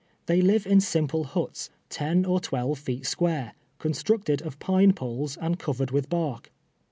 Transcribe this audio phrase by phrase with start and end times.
[0.25, 5.59] They live in simple liuts, ton or twelve feet s<piai'e, constructed of pine poles and
[5.59, 6.51] covered with bark.